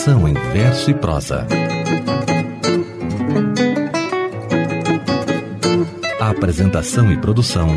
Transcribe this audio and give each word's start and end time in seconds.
Educação 0.00 0.26
em 0.26 0.32
verso 0.32 0.90
e 0.90 0.94
prosa. 0.94 1.46
Apresentação 6.18 7.12
e 7.12 7.20
produção: 7.20 7.68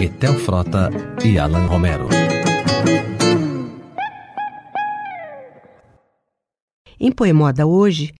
Etel 0.00 0.34
Frota 0.40 0.90
e 1.24 1.38
Alan 1.38 1.66
Romero. 1.66 2.08
Em 6.98 7.12
Poemoda 7.12 7.64
hoje, 7.64 8.12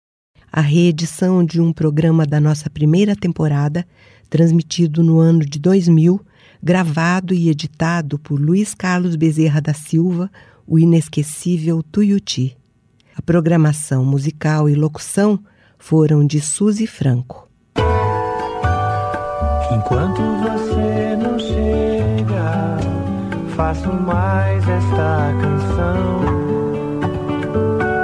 a 0.53 0.61
reedição 0.61 1.45
de 1.45 1.61
um 1.61 1.73
programa 1.73 2.25
da 2.25 2.39
nossa 2.39 2.71
primeira 2.71 3.17
temporada, 3.17 3.85
transmitido 4.31 5.03
no 5.03 5.19
ano 5.19 5.41
de 5.41 5.59
2000, 5.59 6.25
gravado 6.63 7.35
e 7.35 7.49
editado 7.49 8.21
por 8.21 8.41
Luiz 8.41 8.73
Carlos 8.73 9.17
Bezerra 9.17 9.61
da 9.61 9.75
Silva, 9.75 10.31
o 10.65 10.79
inesquecível 10.79 11.83
Tuiuti. 11.83 12.57
A 13.15 13.21
programação 13.21 14.05
musical 14.05 14.69
e 14.71 14.75
locução 14.75 15.39
foram 15.79 16.27
de 16.27 16.41
Suzy 16.41 16.87
Franco. 16.87 17.47
Enquanto 19.71 20.23
você 20.41 21.17
não 21.17 21.39
chega, 21.39 22.79
faço 23.55 23.93
mais 23.93 24.67
esta 24.67 25.35
canção. 25.43 26.23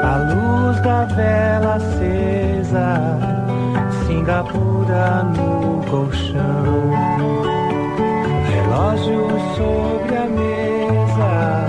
A 0.02 0.16
luz 0.34 0.82
da 0.82 1.04
vela 1.06 1.76
acesa, 1.76 3.18
Singapura 4.06 5.24
no 5.24 5.82
colchão. 5.90 6.90
Relógio 8.46 9.28
sobre 9.56 10.16
a 10.16 10.26
mesa, 10.26 11.68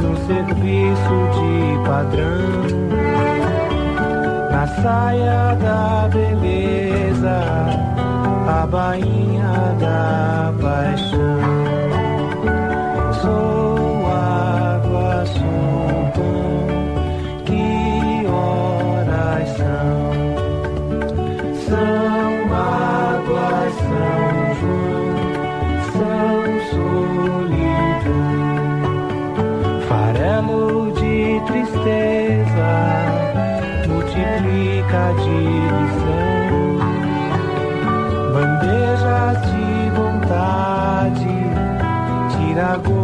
no 0.00 0.16
serviço 0.26 1.14
de 1.34 1.41
padrão. 1.92 2.62
Na 4.50 4.66
saia 4.82 5.54
da 5.56 6.08
beleza, 6.08 7.38
a 8.48 8.66
bainha 8.66 9.76
da 9.78 10.54
paixão. 10.62 11.01
Multiplica 34.22 35.08
a 35.08 35.12
divisão. 35.12 36.12
Bandejas 38.32 39.38
de 39.50 39.90
vontade, 39.90 41.34
tira 42.30 42.76
gosto 42.76 43.01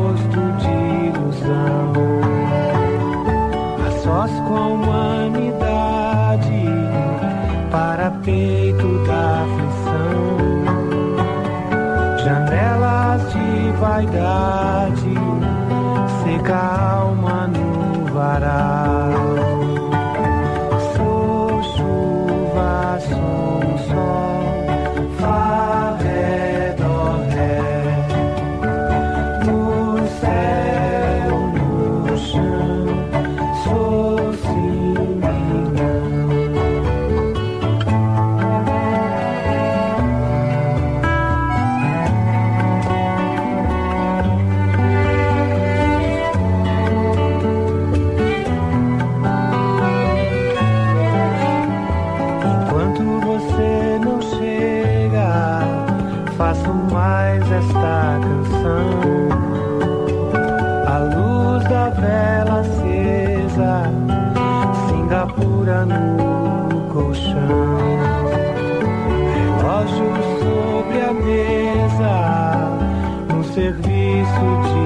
serviço 73.59 74.47
de 74.63 74.78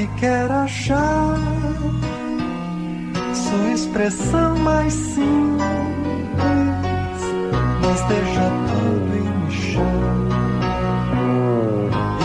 que 0.00 0.20
quer 0.20 0.50
achar 0.50 1.36
sua 3.34 3.72
expressão 3.72 4.56
mais 4.60 4.92
simples? 4.94 5.60
Mas 7.82 8.00
deixa 8.08 8.50
tudo 8.70 9.16
e 9.16 9.20
me 9.20 9.50
chama. 9.50 10.30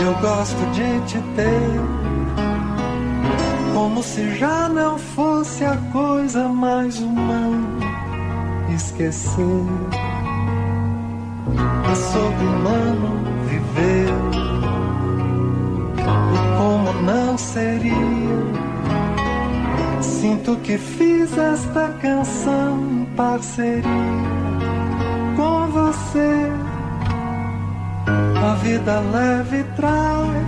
Eu 0.00 0.14
gosto 0.22 0.70
de 0.72 1.00
te 1.06 1.20
ter, 1.34 1.80
como 3.74 4.02
se 4.02 4.36
já 4.36 4.68
não 4.70 4.96
fosse 4.98 5.64
a 5.64 5.76
coisa 5.92 6.48
mais 6.48 6.98
humana 6.98 7.66
esquecer. 8.74 9.66
É 11.90 11.94
sobre-humano 11.94 13.22
viver. 13.46 14.35
Não 17.06 17.38
seria? 17.38 17.94
Sinto 20.02 20.56
que 20.56 20.76
fiz 20.76 21.38
esta 21.38 21.90
canção 22.02 22.80
em 22.82 23.04
parceria 23.14 23.84
com 25.36 25.68
você. 25.68 26.50
A 28.44 28.54
vida 28.56 28.98
leva 28.98 29.56
e 29.56 29.64
traz, 29.76 30.46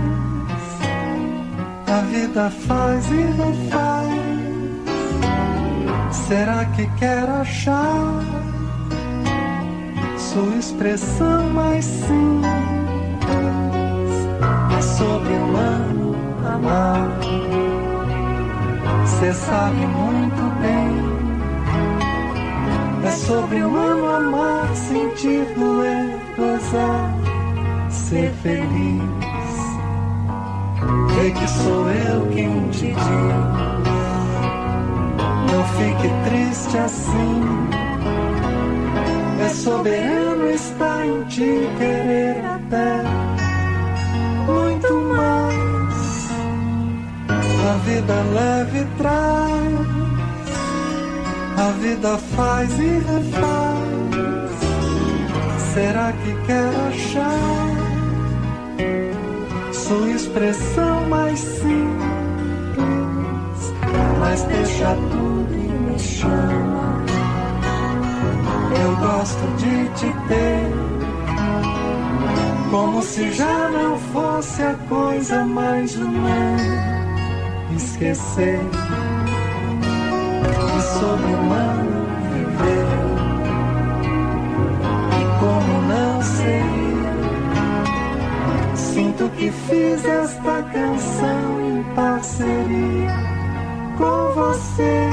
a 1.87 2.01
vida 2.11 2.49
faz 2.49 3.05
e 3.09 3.21
refaz. 3.41 4.19
Será 6.11 6.65
que 6.65 6.85
quer 6.97 7.29
achar 7.29 8.21
sua 10.17 10.57
expressão 10.57 11.49
mais 11.51 11.85
simples? 11.85 12.49
É 14.77 14.81
sobre 14.81 15.33
humano 15.33 16.08
amar. 16.49 17.07
Cê 19.05 19.33
sabe 19.33 19.85
muito 19.85 20.41
bem. 20.61 21.09
É 23.05 23.11
sobre 23.11 23.63
humano 23.63 24.05
amar, 24.07 24.75
sentir, 24.75 25.45
doer, 25.55 26.19
gozar, 26.37 27.13
ser 27.89 28.31
feliz. 28.43 29.59
Vê 31.15 31.31
que 31.31 31.47
sou 31.47 31.89
eu 31.89 32.27
quem 32.33 32.69
te 32.69 32.87
diz. 32.87 33.59
Não 35.51 35.63
fique 35.77 36.09
triste 36.29 36.77
assim. 36.77 37.69
É 39.43 39.49
soberano, 39.49 40.49
está 40.49 41.05
em 41.05 41.23
ti 41.23 41.67
querer 41.77 42.43
até 42.45 43.28
vida 47.85 48.13
leva 48.33 48.77
e 48.77 48.85
traz, 48.97 49.73
a 51.57 51.71
vida 51.79 52.17
faz 52.35 52.79
e 52.79 52.99
refaz. 52.99 53.89
Será 55.73 56.11
que 56.11 56.33
quer 56.45 56.71
achar 56.89 57.69
sua 59.71 60.09
expressão 60.09 61.09
mais 61.09 61.39
simples? 61.39 61.69
Mas 64.19 64.43
deixa 64.43 64.95
tudo 65.11 65.53
e 65.53 65.91
me 65.91 65.99
chama. 65.99 67.03
Eu 68.81 68.95
gosto 68.97 69.47
de 69.57 69.89
te 69.95 70.13
ter, 70.27 70.71
como 72.71 73.01
se 73.01 73.31
já 73.31 73.69
não 73.69 73.97
fosse 73.97 74.61
a 74.63 74.73
coisa 74.87 75.45
mais 75.45 75.95
humana. 75.95 77.08
Esquecer 77.75 78.59
que 80.69 80.81
sobre 80.99 81.33
humano 81.33 82.05
viver. 82.33 82.87
E 85.19 85.23
como 85.39 85.81
não 85.87 86.21
seria, 86.21 87.13
sinto 88.75 89.29
que 89.37 89.51
fiz 89.51 90.05
esta 90.05 90.63
canção 90.63 91.61
em 91.69 91.83
parceria 91.95 93.29
com 93.97 94.33
você. 94.33 95.09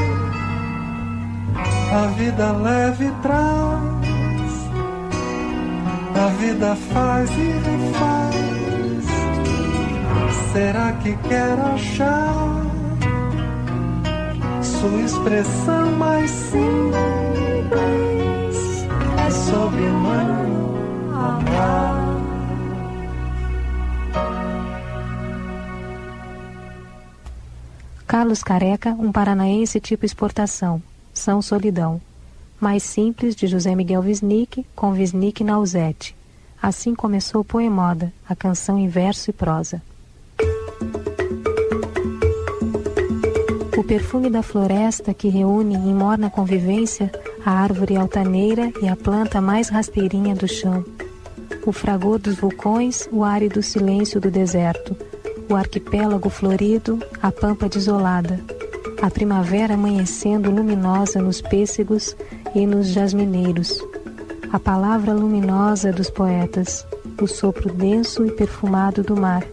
A 1.92 2.06
vida 2.18 2.52
leva 2.52 3.04
e 3.04 3.10
traz, 3.22 4.70
a 6.14 6.26
vida 6.38 6.76
faz 6.92 7.30
e 7.30 7.52
refaz. 7.52 8.45
Será 10.56 10.90
que 10.94 11.14
quer 11.28 11.58
achar 11.60 12.64
sua 14.62 15.02
expressão 15.02 15.92
mais 15.98 16.30
simples? 16.30 17.76
É 19.18 19.30
sobre 19.30 19.82
humano 19.82 20.78
amar. 21.12 22.06
Carlos 28.06 28.42
Careca, 28.42 28.92
um 28.92 29.12
paranaense 29.12 29.78
tipo 29.78 30.06
exportação. 30.06 30.82
São 31.12 31.42
Solidão. 31.42 32.00
Mais 32.58 32.82
simples, 32.82 33.36
de 33.36 33.46
José 33.46 33.74
Miguel 33.74 34.00
Wisnik, 34.00 34.64
com 34.74 34.92
Wisnik 34.92 35.44
na 35.44 35.58
Uzete. 35.58 36.16
Assim 36.62 36.94
começou 36.94 37.44
Poemoda, 37.44 38.10
a 38.26 38.34
canção 38.34 38.78
em 38.78 38.88
verso 38.88 39.28
e 39.28 39.34
prosa. 39.34 39.82
O 43.76 43.84
perfume 43.84 44.30
da 44.30 44.42
floresta 44.42 45.12
que 45.12 45.28
reúne 45.28 45.74
em 45.74 45.94
morna 45.94 46.30
convivência 46.30 47.12
a 47.44 47.50
árvore 47.50 47.94
altaneira 47.94 48.72
e 48.80 48.88
a 48.88 48.96
planta 48.96 49.38
mais 49.38 49.68
rasteirinha 49.68 50.34
do 50.34 50.48
chão. 50.48 50.82
O 51.66 51.72
fragor 51.72 52.18
dos 52.18 52.36
vulcões, 52.36 53.06
o 53.12 53.22
árido 53.22 53.62
silêncio 53.62 54.18
do 54.18 54.30
deserto, 54.30 54.96
o 55.46 55.54
arquipélago 55.54 56.30
florido, 56.30 56.98
a 57.20 57.30
pampa 57.30 57.68
desolada, 57.68 58.40
a 59.02 59.10
primavera 59.10 59.74
amanhecendo 59.74 60.50
luminosa 60.50 61.20
nos 61.20 61.42
pêssegos 61.42 62.16
e 62.54 62.66
nos 62.66 62.86
jasmineiros, 62.86 63.84
a 64.50 64.58
palavra 64.58 65.12
luminosa 65.12 65.92
dos 65.92 66.08
poetas, 66.08 66.86
o 67.20 67.26
sopro 67.26 67.74
denso 67.74 68.24
e 68.24 68.30
perfumado 68.30 69.02
do 69.02 69.14
mar, 69.14 69.44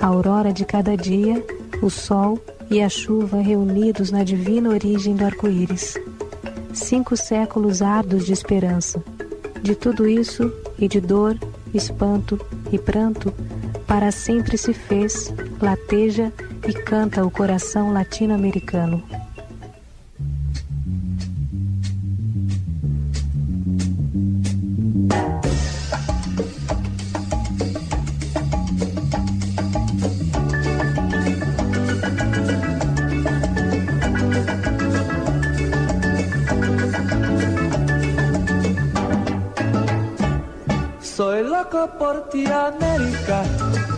a 0.00 0.06
aurora 0.06 0.52
de 0.52 0.64
cada 0.64 0.96
dia, 0.96 1.40
o 1.80 1.88
sol 1.88 2.40
e 2.72 2.80
a 2.80 2.88
chuva 2.88 3.42
reunidos 3.42 4.10
na 4.10 4.24
divina 4.24 4.70
origem 4.70 5.14
do 5.14 5.26
arco-íris. 5.26 5.94
Cinco 6.72 7.14
séculos 7.18 7.82
árduos 7.82 8.24
de 8.24 8.32
esperança. 8.32 9.04
De 9.62 9.74
tudo 9.74 10.08
isso, 10.08 10.50
e 10.78 10.88
de 10.88 10.98
dor, 10.98 11.38
espanto 11.74 12.40
e 12.72 12.78
pranto, 12.78 13.30
para 13.86 14.10
sempre 14.10 14.56
se 14.56 14.72
fez, 14.72 15.34
lateja 15.60 16.32
e 16.66 16.72
canta 16.72 17.22
o 17.22 17.30
coração 17.30 17.92
latino-americano. 17.92 19.02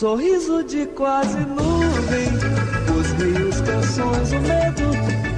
Sorriso 0.00 0.64
de 0.64 0.86
quase 0.86 1.38
nuvem, 1.40 2.28
os 2.98 3.06
rios, 3.22 3.60
canções, 3.60 4.32
o 4.32 4.40
medo, 4.40 4.88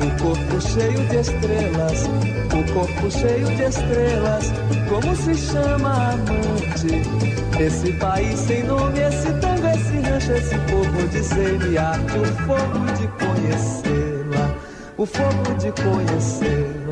o 0.07 0.23
corpo 0.23 0.61
cheio 0.61 1.05
de 1.09 1.17
estrelas, 1.17 2.05
o 2.55 2.73
corpo 2.73 3.11
cheio 3.11 3.45
de 3.57 3.63
estrelas, 3.65 4.53
como 4.89 5.17
se 5.17 5.35
chama 5.35 6.13
amante? 6.13 7.03
Esse 7.61 7.93
país 7.95 8.39
sem 8.39 8.63
nome, 8.63 9.01
esse 9.01 9.33
tango, 9.41 9.67
esse 9.67 9.99
rancho, 10.09 10.31
esse 10.31 10.57
povo 10.71 11.09
de 11.09 11.25
semiarte, 11.25 12.19
o 12.19 12.25
fogo 12.47 12.87
de 12.97 13.09
conhecê-la, 13.19 14.55
o 14.97 15.05
fogo 15.05 15.55
de 15.59 15.73
conhecê-la. 15.83 16.83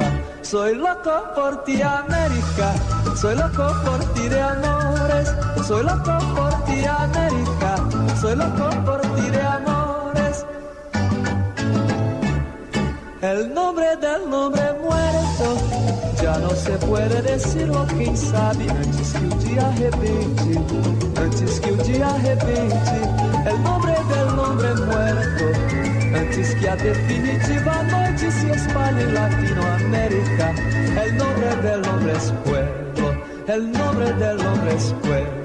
Soy 0.42 0.74
loco 0.74 1.12
por 1.36 1.56
ti, 1.58 1.80
América. 1.80 2.74
Soy 3.14 3.36
loco 3.36 3.72
por 3.84 4.00
ti 4.14 4.28
de 4.28 4.40
amores. 4.40 5.28
Soy 5.64 5.84
loco 5.84 6.18
por 6.34 6.49
ti, 6.70 6.84
América. 6.86 7.74
Ti 9.16 9.30
de 9.30 9.42
amores. 9.42 10.46
El 13.22 13.54
nombre 13.54 13.96
del 13.96 14.30
nombre 14.30 14.62
muerto 14.82 15.46
ya 16.22 16.38
no 16.38 16.50
se 16.50 16.72
puede 16.86 17.22
decirlo, 17.22 17.86
quem 17.98 18.16
sabe 18.16 18.68
antes 18.70 19.12
que 19.12 19.26
o 19.26 19.38
dia 19.38 19.66
arrebente, 19.68 20.52
antes 21.16 21.60
que 21.60 21.72
o 21.72 21.76
dia 21.76 22.08
arrebente. 22.08 22.98
El 23.46 23.62
nombre 23.62 23.94
del 24.12 24.36
nombre 24.36 24.74
muerto 24.74 25.44
antes 26.14 26.54
que 26.56 26.68
a 26.68 26.76
definitiva 26.76 27.82
noche 27.84 28.30
se 28.30 28.50
espalhe 28.52 29.02
en 29.02 29.14
Latinoamérica. 29.14 30.54
El 31.04 31.16
nombre 31.16 31.56
del 31.62 31.88
hombre 31.88 32.12
es 32.12 32.32
pueblo, 32.44 33.06
el 33.46 33.72
nombre 33.72 34.12
del 34.14 34.46
hombre 34.46 34.74
es 34.74 34.94
pueblo. 35.02 35.39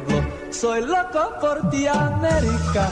Soy 0.62 0.82
loco 0.86 1.24
por 1.42 1.70
ti, 1.70 1.86
América. 1.88 2.90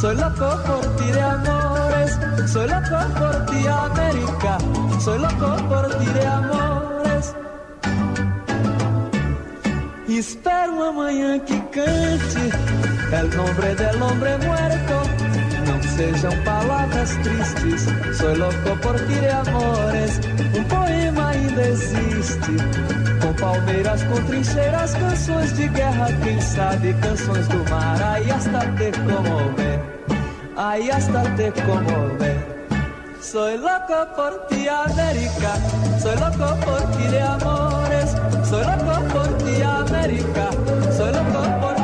Soy 0.00 0.16
loco 0.16 0.48
por 0.66 0.96
ti 0.96 1.12
de 1.12 1.22
amores. 1.22 2.18
Soy 2.52 2.68
loco 2.68 2.98
por 3.18 3.46
ti, 3.46 3.66
América. 3.68 4.58
Soy 5.00 5.18
loco 5.18 5.56
por 5.68 5.98
ti 5.98 6.06
de 6.06 6.26
amores. 6.26 7.34
Espero 10.08 10.84
amanhã 10.88 11.38
que 11.40 11.58
cante 11.70 12.44
el 13.12 13.36
nombre 13.36 13.74
del 13.74 14.02
hombre 14.02 14.38
muerto 14.38 15.24
sejam 15.96 16.32
palavras 16.44 17.10
tristes. 17.22 17.86
Sou 18.16 18.34
louco 18.34 18.76
por 18.82 18.96
ti 19.06 19.14
de 19.14 19.30
amores. 19.30 20.20
Um 20.56 20.64
poema 20.64 21.28
ainda 21.30 21.62
existe. 21.62 23.03
Palmeiras, 23.40 24.02
com 24.04 24.22
trincheiras, 24.26 24.94
canções 24.94 25.52
de 25.54 25.68
guerra, 25.68 26.08
quem 26.22 26.40
sabe 26.40 26.94
canções 26.94 27.48
do 27.48 27.58
mar. 27.70 28.00
Aí 28.02 28.30
hasta 28.30 28.60
te 28.76 28.92
comover, 29.00 29.80
aí 30.56 30.90
hasta 30.90 31.22
te 31.36 31.52
comover. 31.62 32.54
Soy 33.20 33.56
loco 33.56 34.06
por 34.14 34.46
ti, 34.48 34.68
América. 34.68 35.54
Soy 36.00 36.16
loco 36.16 36.56
por 36.64 36.80
ti 36.92 37.08
de 37.08 37.18
amores. 37.18 38.10
Soy 38.48 38.64
loco 38.64 38.94
por 39.12 39.36
ti, 39.38 39.62
América. 39.62 40.50
Soy 40.96 41.10
loco 41.12 41.60
por 41.60 41.74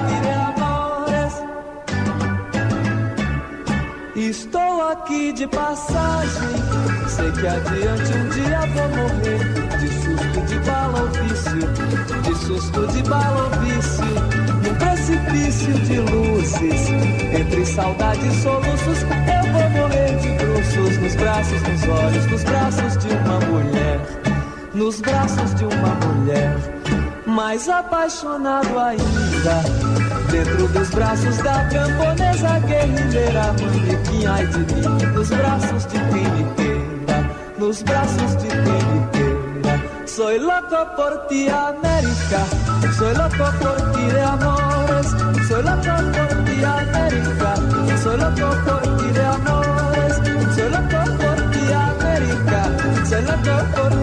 Estou 4.21 4.87
aqui 4.87 5.33
de 5.33 5.47
passagem. 5.47 6.69
Sei 7.10 7.32
que 7.32 7.44
adiante 7.44 8.12
um 8.14 8.28
dia 8.28 8.60
vou 8.72 8.88
morrer. 8.88 9.42
De 9.80 9.88
susto 9.88 10.40
de 10.46 10.58
bala 10.60 11.00
ou 11.00 11.08
vício. 11.08 12.22
De 12.22 12.34
susto 12.36 12.86
de 12.86 13.02
bala 13.02 13.42
ou 13.42 13.50
vício. 13.64 14.04
Num 14.62 14.74
precipício 14.76 15.72
de 15.80 15.98
luzes. 15.98 16.88
Entre 17.36 17.66
saudade 17.66 18.24
e 18.24 18.42
soluços. 18.42 19.02
Eu 19.02 19.52
vou 19.52 19.70
morrer 19.70 20.16
de 20.18 20.28
bruços. 20.44 20.98
Nos 20.98 21.16
braços, 21.16 21.62
nos 21.62 21.88
olhos, 21.88 22.26
nos 22.26 22.44
braços 22.44 22.96
de 22.98 23.08
uma 23.08 23.40
mulher. 23.40 24.00
Nos 24.72 25.00
braços 25.00 25.54
de 25.56 25.64
uma 25.64 25.94
mulher. 26.06 26.56
Mais 27.26 27.68
apaixonado 27.68 28.76
ainda 28.76 29.62
Dentro 30.32 30.66
dos 30.68 30.90
braços 30.90 31.36
da 31.38 31.64
camponesa 31.64 32.58
guerrilheira 32.66 33.52
Manequim, 33.52 34.26
ai 34.26 34.46
de 34.46 34.58
mim 34.58 35.12
Nos 35.14 35.28
braços 35.28 35.86
de 35.86 35.98
quem 36.10 36.24
me 36.32 36.59
Nos 37.60 37.82
braços 37.82 38.36
de 38.36 38.48
queira 38.48 40.06
Soy 40.06 40.38
loco 40.38 40.96
por 40.96 41.26
ti, 41.28 41.46
América. 41.50 42.40
Soy 42.96 43.14
loco 43.14 43.52
por 43.60 43.92
ti 43.92 44.04
de 44.14 44.20
amores. 44.22 45.06
Soy 45.46 45.62
loco 45.62 45.94
por 46.16 46.44
ti, 46.46 46.64
América. 46.64 47.54
Soy 48.02 48.16
loco 48.16 48.48
por 48.64 48.82
ti 48.96 49.08
de 49.12 49.24
amores. 49.36 50.16
Soy 50.54 50.70
loco 50.70 51.00
por 51.20 51.50
ti, 51.50 51.62
América. 51.70 52.60
Soy 53.06 53.22
loco 53.24 53.54
por 53.74 53.90
ti 53.90 54.00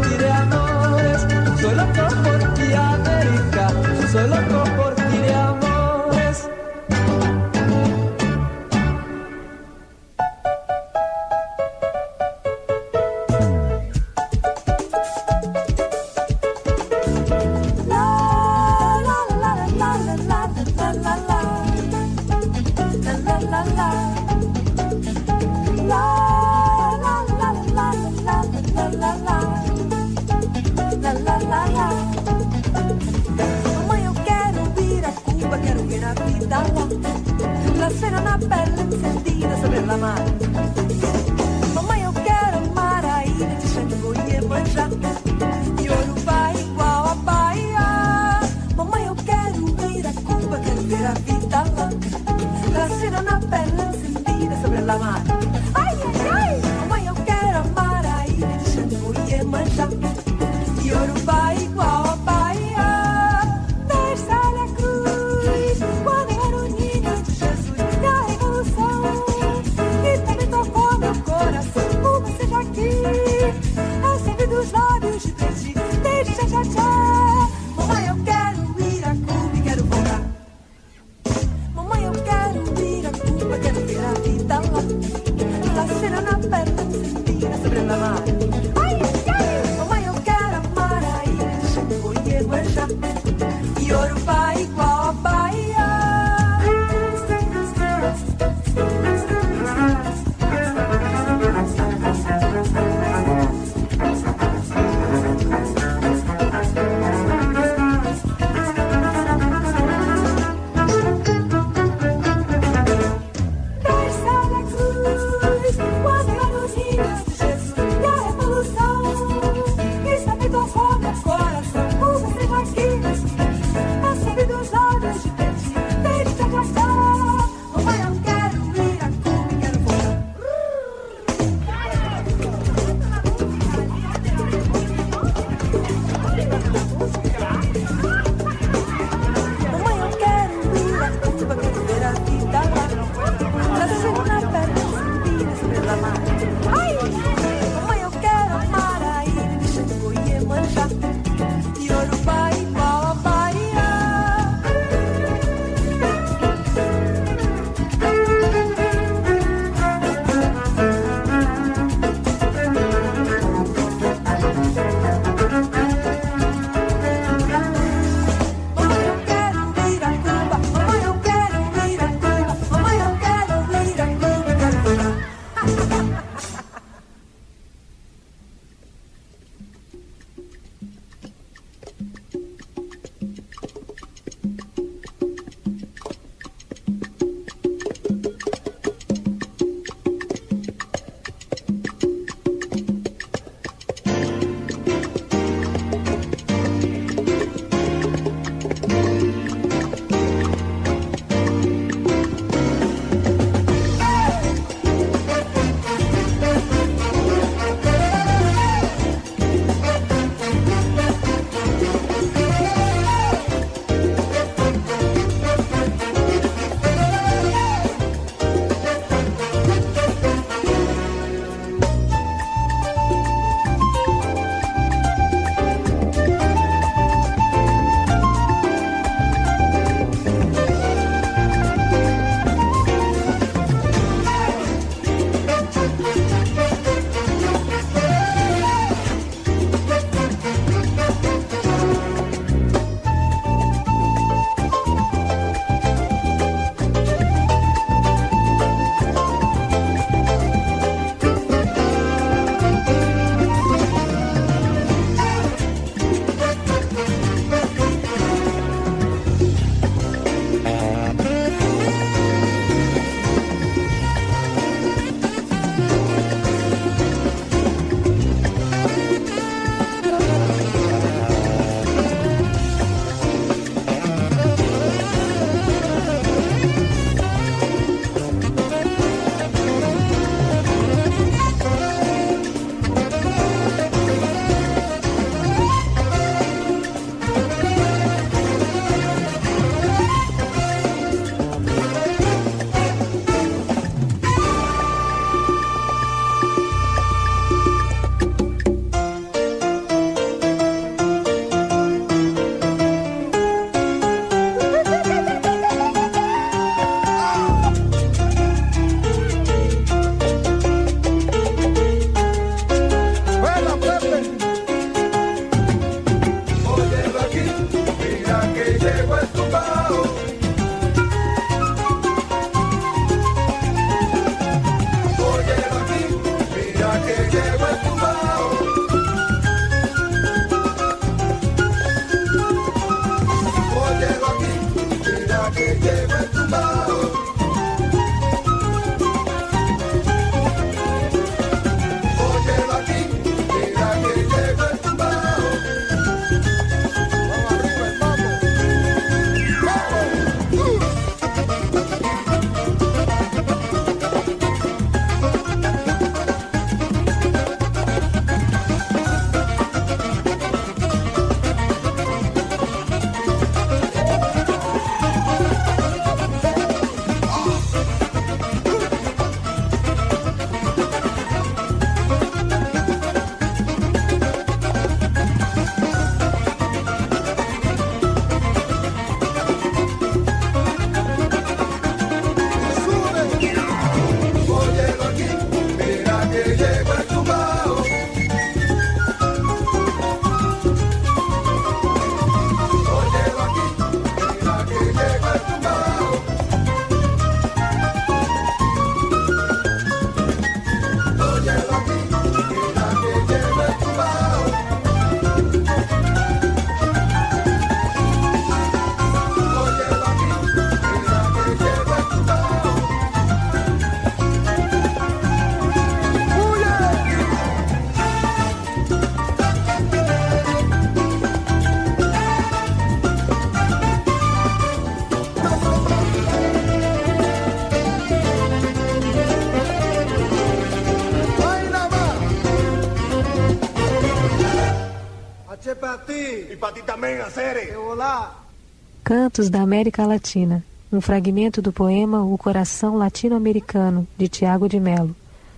Cantos 439.02 439.50
da 439.50 439.62
América 439.62 440.06
Latina. 440.06 440.62
Um 440.92 441.00
fragmento 441.00 441.62
do 441.62 441.72
poema 441.72 442.22
O 442.22 442.38
Coração 442.38 442.98
Latino-Americano, 442.98 444.06
de 444.18 444.28
Tiago 444.28 444.68
de 444.68 444.78
Melo. 444.78 445.16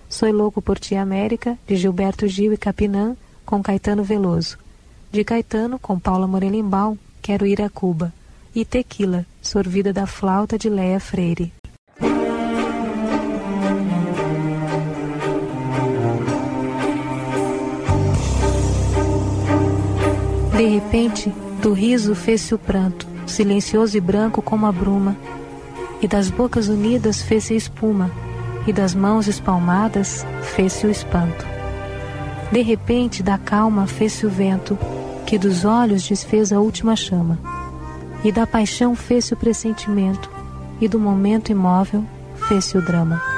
Sou 0.08 0.30
Louco 0.30 0.62
por 0.62 0.78
Ti 0.78 0.94
América, 0.94 1.58
de 1.66 1.74
Gilberto 1.74 2.28
Gil 2.28 2.52
e 2.52 2.56
Capinã, 2.56 3.16
com 3.44 3.60
Caetano 3.60 4.04
Veloso. 4.04 4.58
De 5.10 5.24
Caetano, 5.24 5.76
com 5.76 5.98
Paula 5.98 6.28
Morelimbal, 6.28 6.96
Quero 7.20 7.44
Ir 7.44 7.60
a 7.62 7.68
Cuba. 7.68 8.12
E 8.54 8.64
Tequila, 8.64 9.26
sorvida 9.42 9.92
da 9.92 10.06
flauta 10.06 10.56
de 10.56 10.68
Leia 10.68 11.00
Freire. 11.00 11.52
Repente, 20.90 21.32
do 21.62 21.72
riso 21.72 22.16
fez-se 22.16 22.52
o 22.52 22.58
pranto, 22.58 23.06
silencioso 23.24 23.96
e 23.96 24.00
branco 24.00 24.42
como 24.42 24.66
a 24.66 24.72
bruma, 24.72 25.16
e 26.02 26.08
das 26.08 26.28
bocas 26.28 26.66
unidas 26.66 27.22
fez-se 27.22 27.54
espuma, 27.54 28.10
e 28.66 28.72
das 28.72 28.92
mãos 28.92 29.28
espalmadas 29.28 30.26
fez-se 30.42 30.88
o 30.88 30.90
espanto. 30.90 31.46
De 32.50 32.60
repente, 32.60 33.22
da 33.22 33.38
calma 33.38 33.86
fez-se 33.86 34.26
o 34.26 34.28
vento, 34.28 34.76
que 35.24 35.38
dos 35.38 35.64
olhos 35.64 36.08
desfez 36.08 36.52
a 36.52 36.58
última 36.58 36.96
chama, 36.96 37.38
e 38.24 38.32
da 38.32 38.44
paixão 38.44 38.96
fez-se 38.96 39.32
o 39.32 39.36
pressentimento, 39.36 40.28
e 40.80 40.88
do 40.88 40.98
momento 40.98 41.52
imóvel 41.52 42.04
fez-se 42.48 42.76
o 42.76 42.82
drama. 42.82 43.29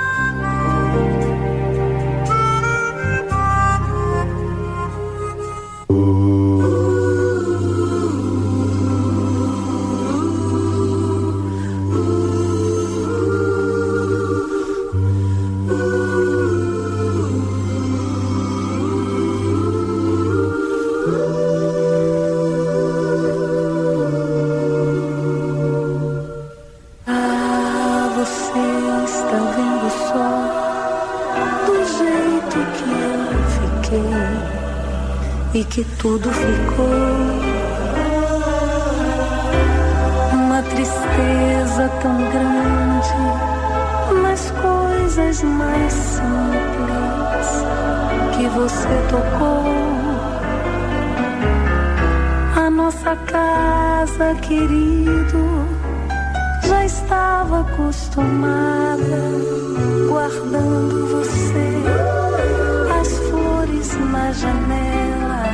Guardando 60.33 61.07
você, 61.09 61.83
as 63.01 63.09
flores 63.29 63.99
na 64.11 64.33
janela 64.33 65.45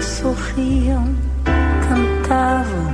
sorriam, 0.00 1.14
cantavam 1.88 2.92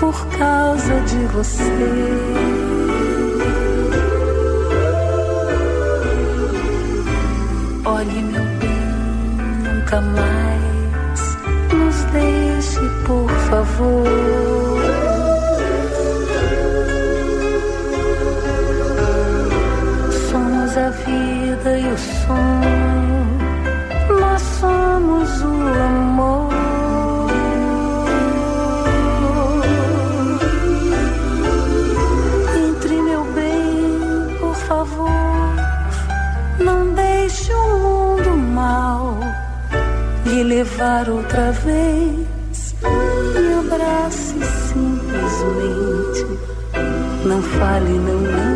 por 0.00 0.26
causa 0.38 1.00
de 1.02 1.24
você. 1.26 1.62
Olhe, 7.84 8.22
meu 8.22 8.42
bem, 8.58 9.74
nunca 9.74 10.00
mais 10.00 11.36
nos 11.72 12.04
deixe, 12.12 12.80
por 13.06 13.30
favor. 13.48 14.40
Vida 21.60 21.78
e 21.78 21.86
o 21.86 21.98
sonho, 21.98 23.38
nós 24.20 24.42
somos 24.42 25.42
o 25.42 25.46
amor. 25.46 26.50
levar 40.42 41.08
outra 41.08 41.52
vez. 41.52 42.74
Me 43.34 43.54
abrace 43.60 44.34
simplesmente. 44.68 46.26
Não 47.24 47.40
fale, 47.42 47.90
não 47.90 48.20
lembre. 48.22 48.49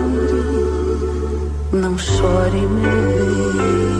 Não 2.14 2.20
chore, 2.20 3.93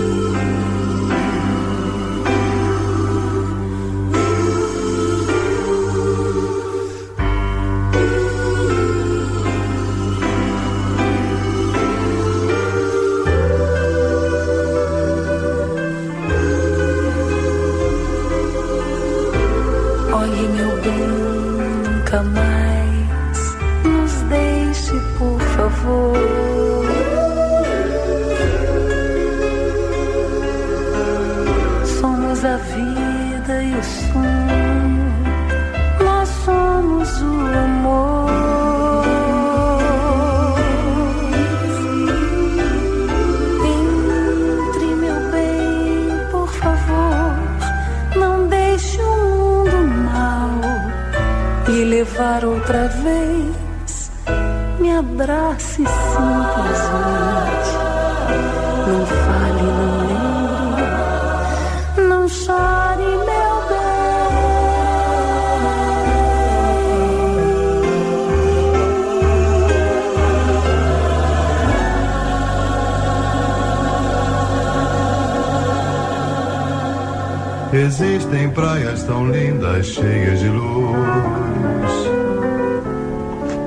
tão 79.06 79.30
lindas, 79.30 79.86
cheias 79.86 80.40
de 80.40 80.48
luz. 80.48 80.64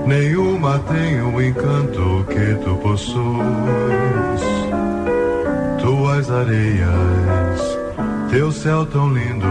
Nenhuma 0.05 0.79
tem 0.79 1.21
o 1.21 1.41
encanto 1.41 2.25
que 2.29 2.55
tu 2.63 2.75
possuis. 2.77 3.17
Tuas 5.81 6.31
areias, 6.31 7.77
teu 8.29 8.51
céu 8.51 8.85
tão 8.85 9.13
lindo, 9.13 9.47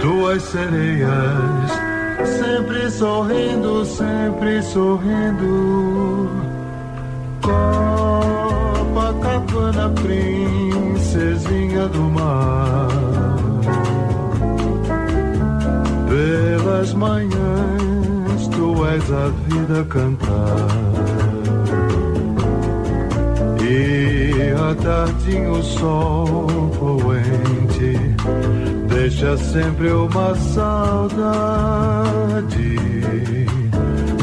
tuas 0.00 0.42
sereias, 0.42 1.70
sempre 2.38 2.90
sorrindo, 2.90 3.84
sempre 3.84 4.62
sorrindo. 4.62 6.30
Copacabana, 8.92 9.90
princesinha 9.90 11.88
do 11.88 12.02
mar 12.10 13.03
Pelas 16.84 16.92
manhãs 16.92 18.48
tu 18.48 18.84
és 18.84 19.10
a 19.10 19.30
vida 19.48 19.84
cantar. 19.84 20.68
E 23.62 24.52
a 24.52 24.74
tarde 24.74 25.38
o 25.46 25.62
sol 25.62 26.70
poente 26.78 27.98
deixa 28.86 29.34
sempre 29.38 29.90
uma 29.92 30.34
saudade 30.34 31.16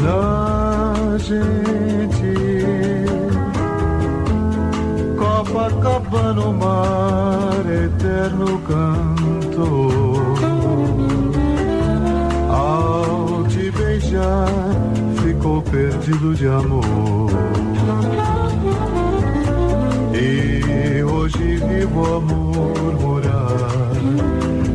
na 0.00 1.18
gente. 1.18 2.34
Copacabana, 5.18 6.42
o 6.42 6.52
mar, 6.52 7.64
eterno 7.66 8.60
perdido 15.72 16.34
de 16.34 16.46
amor. 16.46 17.30
E 20.14 21.02
hoje 21.02 21.56
vivo 21.56 22.16
a 22.16 22.20
murmurar, 22.20 23.90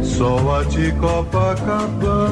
só 0.01 0.59
a 0.59 0.65
ti 0.65 0.91
Copacabana, 0.99 2.27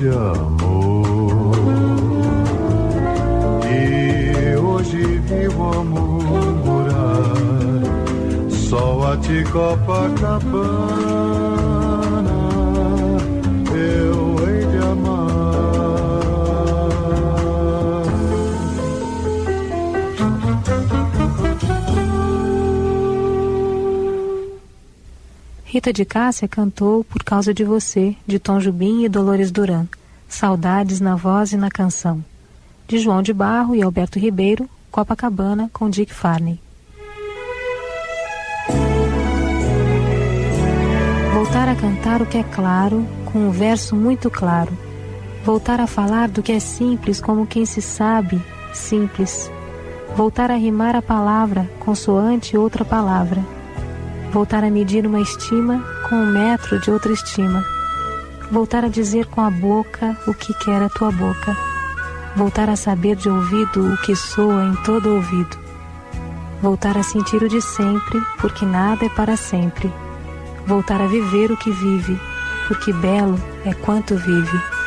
de 0.00 0.08
amor. 0.08 1.52
E 3.70 4.56
hoje 4.56 5.02
vivo 5.28 5.72
a 5.72 5.84
murmurar, 5.84 7.34
só 8.48 9.12
a 9.12 9.16
ti 9.18 9.44
Copacabana, 9.52 10.38
Rita 25.72 25.92
de 25.92 26.04
Cássia 26.04 26.48
cantou 26.48 27.04
Por 27.04 27.22
Causa 27.22 27.54
de 27.54 27.62
Você, 27.62 28.16
de 28.26 28.40
Tom 28.40 28.58
Jubim 28.58 29.04
e 29.04 29.08
Dolores 29.08 29.52
Duran. 29.52 29.86
Saudades 30.28 31.00
na 31.00 31.14
voz 31.14 31.52
e 31.52 31.56
na 31.56 31.70
canção. 31.70 32.24
De 32.88 32.98
João 32.98 33.22
de 33.22 33.32
Barro 33.32 33.76
e 33.76 33.80
Alberto 33.80 34.18
Ribeiro, 34.18 34.68
Copacabana, 34.90 35.70
com 35.72 35.88
Dick 35.88 36.12
Farney. 36.12 36.58
Voltar 41.32 41.68
a 41.68 41.76
cantar 41.76 42.20
o 42.20 42.26
que 42.26 42.38
é 42.38 42.42
claro, 42.42 43.06
com 43.26 43.38
um 43.38 43.52
verso 43.52 43.94
muito 43.94 44.28
claro. 44.28 44.76
Voltar 45.44 45.78
a 45.78 45.86
falar 45.86 46.26
do 46.30 46.42
que 46.42 46.50
é 46.50 46.58
simples, 46.58 47.20
como 47.20 47.46
quem 47.46 47.64
se 47.64 47.80
sabe, 47.80 48.42
simples. 48.74 49.48
Voltar 50.16 50.50
a 50.50 50.56
rimar 50.56 50.96
a 50.96 51.00
palavra, 51.00 51.70
consoante 51.78 52.56
outra 52.56 52.84
palavra 52.84 53.59
voltar 54.32 54.62
a 54.62 54.70
medir 54.70 55.06
uma 55.06 55.20
estima 55.20 55.84
com 56.08 56.14
um 56.14 56.32
metro 56.32 56.80
de 56.80 56.90
outra 56.90 57.12
estima, 57.12 57.64
voltar 58.50 58.84
a 58.84 58.88
dizer 58.88 59.26
com 59.26 59.40
a 59.40 59.50
boca 59.50 60.16
o 60.26 60.32
que 60.32 60.54
quer 60.54 60.80
a 60.82 60.88
tua 60.88 61.10
boca, 61.10 61.56
voltar 62.36 62.68
a 62.68 62.76
saber 62.76 63.16
de 63.16 63.28
ouvido 63.28 63.92
o 63.92 63.96
que 63.98 64.14
soa 64.14 64.64
em 64.64 64.76
todo 64.84 65.14
ouvido, 65.14 65.58
voltar 66.62 66.96
a 66.96 67.02
sentir 67.02 67.42
o 67.42 67.48
de 67.48 67.60
sempre, 67.60 68.20
porque 68.40 68.64
nada 68.64 69.04
é 69.04 69.08
para 69.08 69.36
sempre, 69.36 69.92
voltar 70.64 71.00
a 71.00 71.06
viver 71.06 71.50
o 71.50 71.56
que 71.56 71.70
vive, 71.70 72.18
porque 72.68 72.92
belo 72.92 73.40
é 73.64 73.74
quanto 73.74 74.14
vive. 74.14 74.79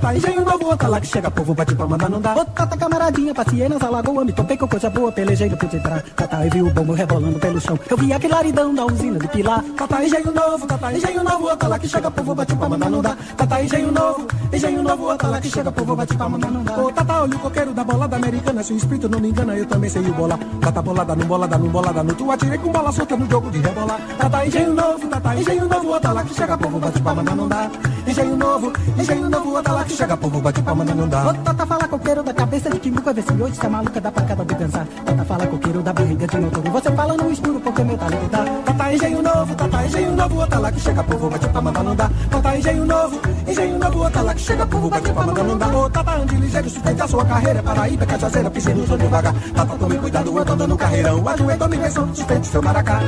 Tata 0.00 0.16
engenho 0.16 0.44
novo, 0.44 0.66
outra 0.66 0.88
lá 0.88 1.00
que 1.00 1.06
chega 1.06 1.30
povo 1.30 1.54
bate 1.54 1.74
pra 1.74 1.86
mandar 1.86 2.08
não 2.08 2.20
dá. 2.20 2.34
Ô 2.34 2.44
tata 2.44 2.76
camaradinha, 2.76 3.34
passei 3.34 3.68
nas 3.68 3.82
alagoas, 3.82 4.26
me 4.26 4.32
topei 4.32 4.56
com 4.56 4.66
coisa 4.66 4.88
boa, 4.88 5.12
pelejei 5.12 5.50
no 5.50 5.56
pude 5.56 5.76
entrar. 5.76 6.02
Tata 6.16 6.44
eu 6.44 6.50
vi 6.50 6.62
o 6.62 6.70
bombo 6.70 6.94
rebolando 6.94 7.38
pelo 7.38 7.60
chão, 7.60 7.78
eu 7.88 7.96
vi 7.96 8.12
a 8.12 8.18
claridão 8.18 8.74
da 8.74 8.86
usina 8.86 9.18
de 9.18 9.28
pilar. 9.28 9.62
Tata 9.76 10.02
engenho 10.02 10.32
novo, 10.32 10.66
tata 10.66 10.92
engenho 10.92 11.22
novo, 11.22 11.44
outra 11.44 11.68
lá 11.68 11.78
que 11.78 11.88
chega 11.88 12.10
povo 12.10 12.34
bate 12.34 12.56
pra 12.56 12.68
mandar 12.68 12.90
não 12.90 13.02
dá. 13.02 13.16
Tata 13.36 13.62
engenho 13.62 13.92
novo, 13.92 14.26
engenho 14.52 14.82
novo, 14.82 15.04
outra 15.04 15.28
lá 15.28 15.40
que 15.40 15.50
chega 15.50 15.70
povo 15.70 15.94
bate 15.94 16.16
pra 16.16 16.28
mandar 16.28 16.50
não 16.50 16.64
dá. 16.64 16.78
Ô 16.78 16.90
tata 16.90 17.22
olha 17.22 17.36
o 17.36 17.38
coqueiro 17.38 17.74
da 17.74 17.84
bolada 17.84 18.16
americana, 18.16 18.62
se 18.62 18.72
o 18.72 18.76
espírito 18.76 19.08
não 19.08 19.20
me 19.20 19.28
engana, 19.28 19.54
eu 19.54 19.66
também 19.66 19.90
sei 19.90 20.02
o 20.02 20.14
bola. 20.14 20.38
Tata 20.62 20.80
bolada 20.80 21.14
no 21.14 21.26
bolada 21.26 21.58
no 21.58 21.68
bolada 21.68 22.02
no 22.02 22.14
tu 22.14 22.30
atirei 22.30 22.58
com 22.58 22.72
bola 22.72 22.90
solta 22.90 23.16
no 23.16 23.30
jogo 23.30 23.50
de 23.50 23.58
rebolar. 23.58 24.00
Tata 24.16 24.46
engenho 24.46 24.74
novo, 24.74 25.06
tata 25.08 25.34
engenho 25.36 25.68
novo, 25.68 25.88
outra 25.88 26.12
lá 26.12 26.24
que 26.24 26.34
chega 26.34 26.56
povo 26.56 26.78
bate 26.78 27.02
palma, 27.02 27.22
não 27.22 27.48
dá. 27.48 27.70
Engenho 28.10 28.36
novo, 28.36 28.72
engenho 28.98 29.30
novo, 29.30 29.54
outra 29.54 29.72
lá 29.72 29.84
que 29.84 29.92
chega 29.92 30.16
povo 30.16 30.40
bate 30.40 30.60
palma, 30.62 30.84
não 30.84 31.08
dá. 31.08 31.28
Ô, 31.28 31.32
tata 31.32 31.64
fala 31.64 31.86
coqueiro 31.86 32.24
da 32.24 32.34
cabeça 32.34 32.68
de 32.68 32.80
Kimbuca, 32.80 33.12
vê 33.12 33.22
se 33.22 33.32
hoje 33.32 33.54
se 33.54 33.64
é 33.64 33.68
maluca 33.68 34.00
dá 34.00 34.10
pra 34.10 34.24
cada 34.24 34.44
de 34.44 34.54
pensar. 34.56 34.84
Tata 35.04 35.24
fala 35.24 35.46
coqueiro 35.46 35.80
da 35.80 35.92
barriga 35.92 36.26
de 36.26 36.38
noturno, 36.38 36.70
você 36.72 36.90
fala 36.90 37.16
no 37.16 37.30
escuro 37.30 37.60
porque 37.60 37.84
meu 37.84 37.96
talento 37.96 38.28
dá. 38.28 38.44
Tata 38.64 38.92
engenho 38.92 39.22
novo, 39.22 39.54
tata 39.54 39.86
engenho 39.86 40.16
novo, 40.16 40.40
outra 40.40 40.58
lá 40.58 40.72
que 40.72 40.80
chega 40.80 41.04
povo 41.04 41.30
bate 41.30 41.48
palma, 41.50 41.70
não 41.70 41.94
dá. 41.94 42.10
Tata 42.30 42.58
engenho 42.58 42.84
novo, 42.84 43.20
engenho 43.46 43.78
novo, 43.78 43.98
outra 44.02 44.22
lá 44.22 44.34
que 44.34 44.40
chega 44.40 44.66
povo 44.66 44.90
bate 44.90 45.12
palma, 45.12 45.32
não 45.32 45.58
dá. 45.58 45.68
Ô, 45.68 45.90
tata 45.90 46.10
ande 46.10 46.34
ligeiro, 46.34 46.68
sustenta 46.68 47.04
a 47.04 47.08
sua 47.08 47.24
carreira, 47.24 47.62
Paraíba, 47.62 48.06
cachaceira, 48.06 48.50
pise 48.50 48.74
no 48.74 48.86
som 48.88 48.98
devagar. 48.98 49.34
Tata 49.54 49.76
tome 49.76 49.98
cuidado, 49.98 50.36
eu 50.36 50.44
tô 50.44 50.56
dando 50.56 50.76
carreirão, 50.76 51.28
ajoelho, 51.28 51.58
tome 51.60 51.76
invenção, 51.76 52.12
sustente 52.12 52.46
seu 52.48 52.60
maracá. 52.60 53.00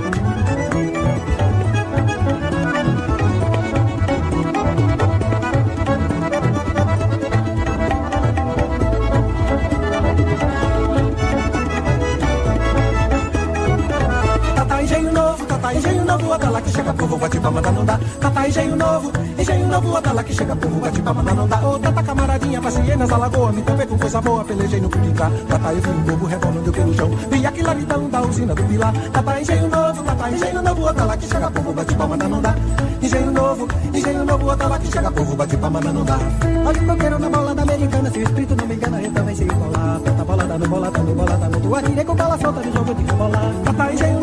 Novo, 18.92 19.12
engenho 19.38 19.66
novo, 19.68 19.88
outra 19.88 20.12
lá 20.12 20.22
que 20.22 20.34
chega 20.34 20.54
povo, 20.56 20.80
bate 20.80 21.00
pra 21.00 21.14
mandar 21.14 21.34
não 21.34 21.48
dá. 21.48 21.56
Ô, 21.66 21.78
tata 21.78 22.02
camaradinha, 22.02 22.60
passei 22.60 22.96
nas 22.96 23.10
alagoas, 23.10 23.54
me 23.54 23.62
topei 23.62 23.86
com 23.86 23.98
coisa 23.98 24.20
boa, 24.20 24.44
pelejei 24.44 24.80
no 24.80 24.88
Pipicá. 24.88 25.30
Tata 25.48 25.72
eu 25.72 25.80
vi 25.80 25.88
um 25.90 26.02
bobo 26.02 26.26
rebolando 26.26 26.72
pelo 26.72 26.94
chão, 26.94 27.10
vi 27.30 27.46
a 27.46 27.52
claridão 27.52 28.08
da 28.10 28.22
usina 28.22 28.54
do 28.54 28.62
Pilar. 28.64 28.92
Tata 29.12 29.40
engenho 29.40 29.68
novo, 29.68 30.02
tata 30.02 30.30
engenho 30.30 30.62
novo, 30.62 30.82
outra 30.82 31.04
lá 31.04 31.16
que 31.16 31.26
chega 31.26 31.50
povo, 31.50 31.72
bate 31.72 31.94
pra 31.94 32.06
mandar 32.06 32.28
não 32.28 32.42
dá. 32.42 32.54
Engenho 33.02 33.30
novo, 33.32 33.68
engenho 33.94 34.24
novo, 34.24 34.46
outra 34.46 34.66
lá 34.68 34.78
que 34.78 34.92
chega 34.92 35.10
povo, 35.10 35.36
bate 35.36 35.56
pra 35.56 35.70
mandar 35.70 35.92
não 35.92 36.04
dá. 36.04 36.18
Olha 36.66 36.82
o 36.82 36.86
coqueiro 36.86 37.18
na 37.18 37.28
bola 37.30 37.54
da 37.54 37.62
americana, 37.62 38.10
se 38.10 38.18
o 38.18 38.22
espírito 38.22 38.56
não 38.56 38.66
me 38.66 38.74
engana, 38.74 39.00
eu 39.00 39.12
também 39.12 39.36
sei 39.36 39.46
bolar. 39.46 40.00
Tata 40.00 40.24
bolada 40.24 40.58
no 40.58 40.68
bolada 40.68 40.98
no 40.98 41.14
bolada 41.14 41.48
no 41.48 41.60
tu 41.60 41.74
atirei 41.74 42.04
com 42.04 42.14
bola 42.14 42.38
solta 42.38 42.60
no 42.60 42.72
jogo 42.72 42.94
de 42.94 43.04
rebolar. 43.04 43.52
Tata 43.64 43.92
engenho 43.92 44.20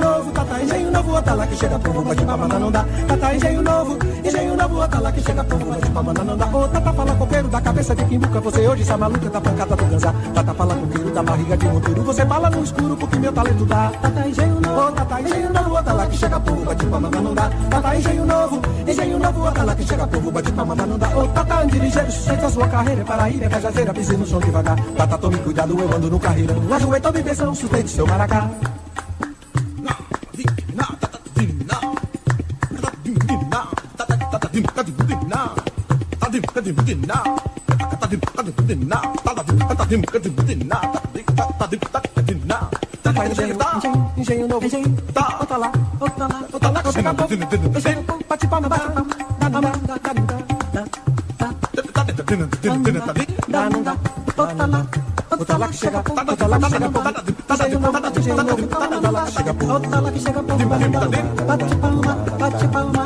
outra 1.20 1.34
lá 1.34 1.48
que 1.48 1.56
chega 1.56 1.80
povo, 1.80 2.02
bate 2.02 2.26
mandar 2.26 2.60
não 2.60 2.72
dá. 2.72 2.86
Tata 3.08 3.36
engenho 3.36 3.62
novo, 3.62 3.98
engenho 4.24 4.56
novo, 4.56 4.76
outra 4.76 5.00
lá 5.00 5.12
que 5.12 5.22
chega 5.22 5.44
povo, 5.44 5.66
bate 5.66 5.90
mandar 5.90 6.24
não 6.24 6.38
dá. 6.38 6.46
Ô, 6.48 6.68
tata 6.68 6.94
fala 6.94 7.16
coqueiro 7.16 7.48
da 7.50 7.62
cabeça 7.62 7.96
de 7.96 8.06
Kimbuca, 8.06 8.40
você 8.40 8.68
hoje 8.68 8.82
está 8.82 8.98
maluca 8.98 9.30
da 9.30 9.42
pancada 9.42 9.76
do 9.76 9.86
ganzá. 9.86 10.14
Tata 10.34 10.54
fala 10.54 10.76
coqueiro 10.76 11.12
da 11.12 11.24
barriga 11.24 11.58
de 11.58 11.66
monturo, 11.68 12.04
você 12.04 12.26
fala 12.26 12.50
no 12.50 12.64
escuro 12.64 12.98
porque 12.98 13.20
meu 13.20 13.34
talento 13.34 13.66
dá. 13.66 13.92
Tata 14.02 14.28
engenho 14.28 14.62
novo, 14.62 14.92
tata 14.94 15.22
engenho 15.22 15.54
novo, 15.54 15.70
outra 15.76 15.94
lá 15.94 16.08
que 16.08 16.18
chega 16.18 16.40
povo, 16.40 16.66
bate 16.66 16.86
mandar 16.86 17.22
não 17.22 17.34
dá. 17.34 17.50
Tata 17.70 17.96
engenho 17.96 18.26
novo, 18.26 18.62
engenho 18.88 19.20
novo, 19.20 19.46
outra 19.46 19.64
lá 19.64 19.76
que 19.76 19.84
chega 19.84 20.08
povo, 20.08 20.32
bate 20.32 20.52
mandar 20.54 20.88
não 20.88 20.98
dá. 20.98 21.18
Ô, 21.18 21.28
tata 21.28 21.62
ande 21.62 21.80
ligeiro, 21.80 22.12
sustenta 22.12 22.48
a 22.48 22.50
sua 22.50 22.68
carreira, 22.68 23.04
Paraíba, 23.04 23.50
cajazeira, 23.50 23.94
pise 23.94 24.18
no 24.18 24.26
chão 24.26 24.40
devagar. 24.40 24.78
Tata 24.96 25.18
tome 25.18 25.38
cuidado, 25.40 25.78
eu 25.78 25.96
ando 25.96 26.10
no 26.10 26.20
carreirão, 26.20 26.74
ajoelho, 26.74 27.02
tome 27.02 27.24
pensão, 27.24 27.54
sustente 27.54 27.90
seu 27.90 28.08
maracá. 28.08 28.50
Bate 61.50 61.76
palma, 61.82 62.14
bate 62.40 62.68
palma, 62.72 62.99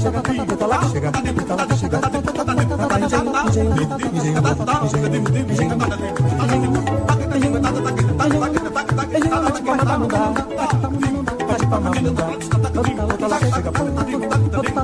tá 0.00 0.66
lá 0.66 0.80
chega, 0.88 1.12
tá 1.12 1.16
lá 1.16 1.20
chega, 1.28 1.44
tá 1.44 1.56
lá 1.56 1.76
chega, 1.76 1.98
tá 1.98 2.10
engenho, 3.00 3.32
engenho, 3.48 3.74
engenho 4.16 4.40
novo, 4.40 4.86
engenho 4.86 5.08
novo, 5.10 5.38
engenho 5.52 5.76
novo, 5.76 5.80
engenho 5.80 6.10
novo, 7.60 7.98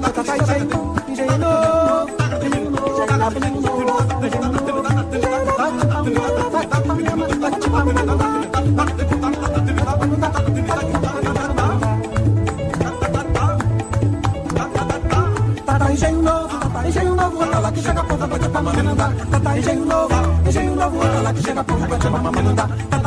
engenho 0.07 0.65
novo, 0.67 0.86
engenho 19.59 19.85
novo, 19.87 20.15
engenho 20.49 20.75
novo, 20.75 20.97
outra 20.97 21.21
lá 21.21 21.33
que 21.33 21.43
chega 21.43 21.65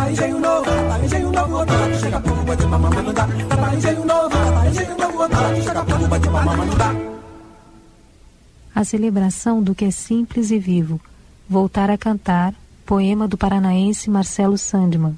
engenho 0.10 0.40
novo, 0.40 0.70
engenho 1.04 1.32
novo, 1.32 1.56
outra 1.56 1.78
lá 1.78 1.90
que 1.90 2.00
chega 2.00 2.24
engenho 3.78 4.06
novo, 4.06 4.36
engenho 4.68 4.98
novo, 4.98 5.20
outra 5.20 5.40
lá 5.42 5.54
que 5.54 5.62
chega. 5.62 5.80
A 8.74 8.84
celebração 8.86 9.62
do 9.62 9.76
que 9.76 9.86
é 9.86 9.92
simples 9.92 10.52
e 10.52 10.58
vivo. 10.58 11.02
Voltar 11.50 11.90
a 11.90 11.98
cantar, 11.98 12.54
poema 12.86 13.28
do 13.28 13.38
paranaense 13.38 14.10
Marcelo 14.10 14.58
Sandman, 14.58 15.18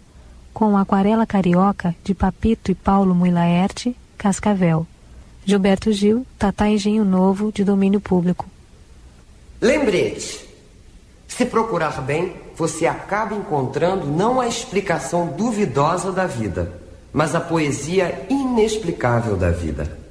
com 0.53 0.75
aquarela 0.75 1.27
carioca 1.27 1.95
de 2.03 2.15
Papito 2.15 2.71
e 2.71 2.75
Paulo 2.75 3.13
Muilaerte, 3.13 3.95
Cascavel. 4.17 4.87
Gilberto 5.45 5.91
Gil, 5.91 6.25
Tatá 6.37 6.69
Engenho 6.69 7.03
Novo, 7.03 7.51
de 7.51 7.63
domínio 7.63 7.99
público. 7.99 8.50
Lembrete: 9.61 10.49
se 11.27 11.45
procurar 11.45 12.01
bem, 12.01 12.35
você 12.55 12.87
acaba 12.87 13.35
encontrando 13.35 14.07
não 14.07 14.41
a 14.41 14.47
explicação 14.47 15.27
duvidosa 15.27 16.11
da 16.11 16.25
vida, 16.25 16.81
mas 17.13 17.35
a 17.35 17.39
poesia 17.39 18.25
inexplicável 18.27 19.37
da 19.37 19.51
vida. 19.51 20.01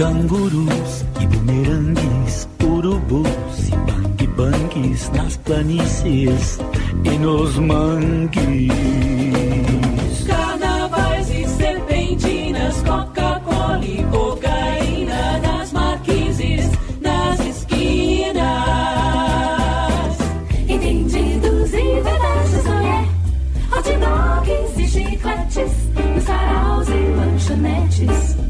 Cangurus 0.00 1.04
e 1.20 1.26
bumerangues, 1.26 2.48
urubus 2.64 3.68
e 3.68 4.26
bang-bangs 4.28 5.10
nas 5.10 5.36
planícies 5.36 6.58
e 7.04 7.10
nos 7.18 7.58
mangues. 7.58 8.72
Carnavais 10.26 11.28
e 11.28 11.46
serpentinas, 11.46 12.76
Coca-Cola 12.76 13.84
e 13.84 14.02
cocaína 14.04 15.38
nas 15.40 15.70
marquises, 15.74 16.70
nas 17.02 17.38
esquinas. 17.40 18.40
Entendidos 20.66 21.74
e 21.74 22.00
verdades, 22.00 22.64
mulher, 22.64 23.04
é? 23.04 23.76
hot 23.76 23.92
dogs 23.98 24.78
e 24.78 24.88
chicletes, 24.88 25.72
nos 25.94 26.24
saraus 26.24 26.88
e 26.88 26.92
lanchonetes. 27.18 28.49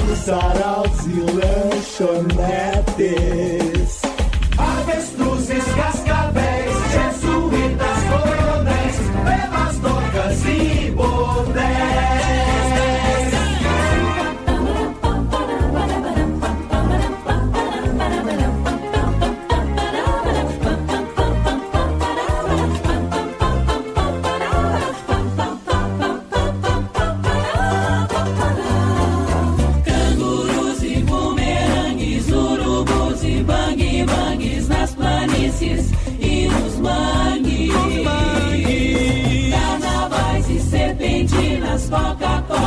to 0.00 0.16
start 0.16 0.56
out 0.58 0.92
the 0.98 1.26
election 1.28 2.36
man. 2.36 2.77
E 36.78 37.68
nos 37.68 38.02
mangues. 38.02 39.50
Carnavais 39.50 40.50
e 40.50 40.60
serpentinas, 40.60 41.88
Coca-Cola 41.88 42.58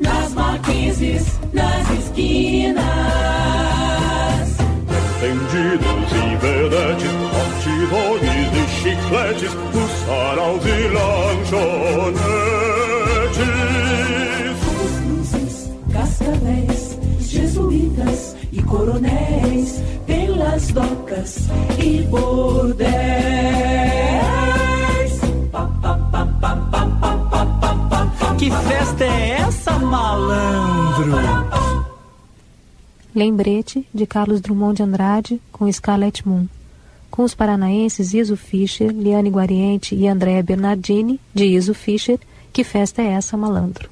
nas 0.00 0.32
marquises, 0.32 1.38
nas 1.52 1.90
esquinas. 1.90 2.84
Entendidos 5.20 6.12
e 6.12 6.36
vedetes, 6.36 7.12
hot 7.34 7.64
dogs 7.90 8.28
e 8.54 8.64
chicletes, 8.80 9.52
os 9.74 9.90
saraus 10.06 10.64
e 10.64 10.88
lanchonetes. 10.88 12.18
luzes, 15.06 15.54
cascavéis, 15.92 16.98
jesuítas 17.20 18.36
e 18.52 18.62
coronéis, 18.62 19.82
pelas 20.06 20.68
docas 20.68 20.97
e 21.78 22.02
bordéis. 22.02 22.88
Pa, 25.50 25.66
pa, 25.82 25.94
pa, 26.12 26.26
pa, 26.26 26.56
pa, 26.56 26.86
pa, 26.86 27.16
pa, 27.30 27.46
pa, 27.46 27.74
pa, 27.86 28.06
pa, 28.06 28.34
Que 28.36 28.50
festa 28.50 29.04
é 29.04 29.30
essa, 29.40 29.78
malandro? 29.78 31.12
Lembrete 33.14 33.86
de 33.92 34.06
Carlos 34.06 34.40
Drummond 34.40 34.76
de 34.76 34.82
Andrade 34.82 35.42
com 35.50 35.70
Scarlet 35.72 36.26
Moon. 36.26 36.46
Com 37.10 37.24
os 37.24 37.34
paranaenses 37.34 38.14
Iso 38.14 38.36
Fischer, 38.36 38.92
Liane 38.92 39.30
Guariente 39.30 39.94
e 39.94 40.06
Andréa 40.06 40.42
Bernardini, 40.42 41.18
de 41.34 41.46
Iso 41.46 41.74
Fischer, 41.74 42.20
que 42.52 42.62
festa 42.62 43.02
é 43.02 43.06
essa, 43.06 43.36
malandro? 43.36 43.88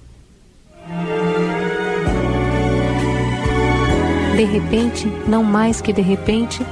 De 4.36 4.44
repente, 4.44 5.08
não 5.26 5.42
mais 5.42 5.80
que 5.80 5.92
de 5.92 6.02
repente, 6.02 6.62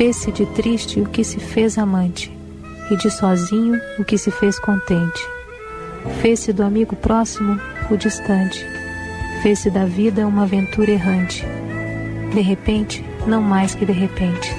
fez-se 0.00 0.32
de 0.32 0.46
triste 0.46 0.98
o 0.98 1.04
que 1.04 1.22
se 1.22 1.38
fez 1.38 1.76
amante, 1.76 2.32
e 2.90 2.96
de 2.96 3.10
sozinho 3.10 3.78
o 3.98 4.04
que 4.04 4.16
se 4.16 4.30
fez 4.30 4.58
contente. 4.58 5.20
Fez-se 6.22 6.54
do 6.54 6.62
amigo 6.62 6.96
próximo 6.96 7.60
o 7.90 7.98
distante, 7.98 8.64
fez-se 9.42 9.68
da 9.68 9.84
vida 9.84 10.26
uma 10.26 10.44
aventura 10.44 10.90
errante. 10.90 11.44
De 12.32 12.40
repente, 12.40 13.04
não 13.26 13.42
mais 13.42 13.74
que 13.74 13.84
de 13.84 13.92
repente. 13.92 14.56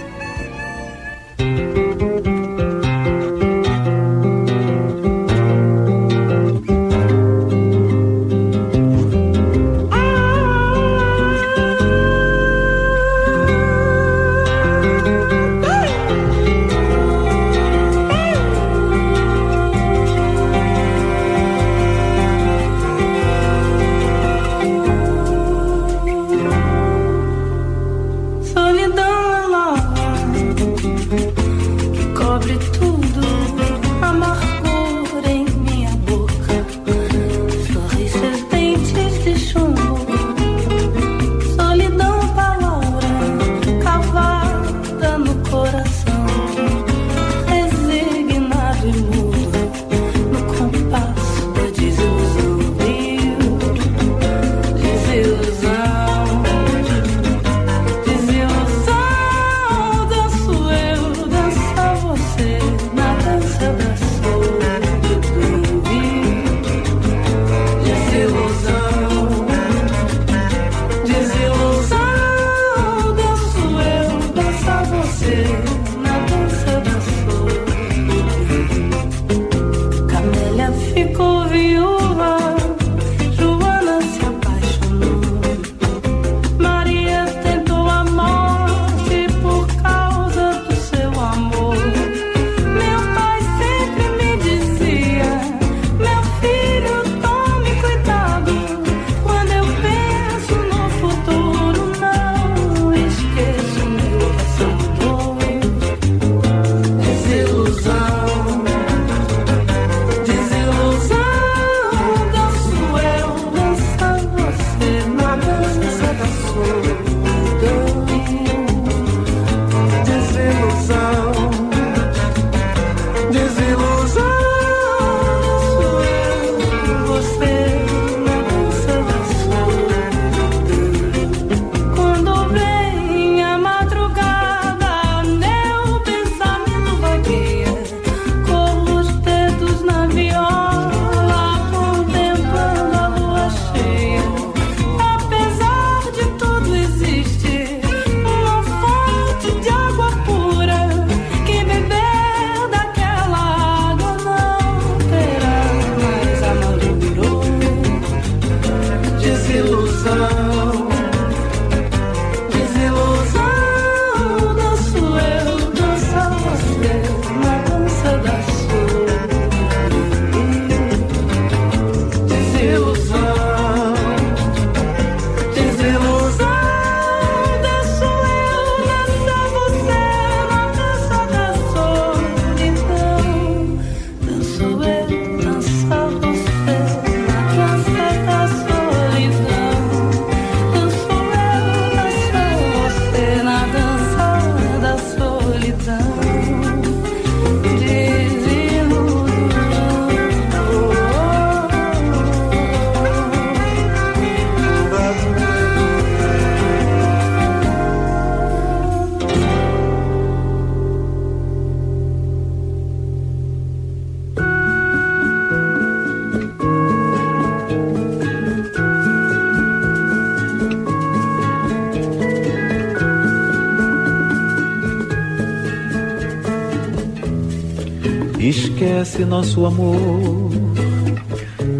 Nosso 229.31 229.65
amor, 229.65 230.51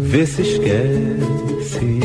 vê 0.04 0.24
se 0.24 0.40
esquece. 0.40 2.00